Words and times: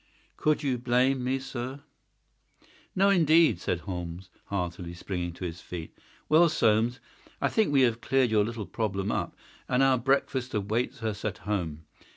Could 0.35 0.63
you 0.63 0.79
blame 0.79 1.23
me, 1.23 1.37
sir?" 1.37 1.81
"No, 2.95 3.11
indeed," 3.11 3.59
said 3.61 3.81
Holmes, 3.81 4.31
heartily, 4.45 4.95
springing 4.95 5.31
to 5.33 5.45
his 5.45 5.61
feet. 5.61 5.95
"Well, 6.27 6.49
Soames, 6.49 6.99
I 7.39 7.49
think 7.49 7.71
we 7.71 7.81
have 7.83 8.01
cleared 8.01 8.31
your 8.31 8.43
little 8.43 8.65
problem 8.65 9.11
up, 9.11 9.35
and 9.69 9.83
our 9.83 9.99
breakfast 9.99 10.55
awaits 10.55 11.03
us 11.03 11.23
at 11.23 11.37
home. 11.45 11.85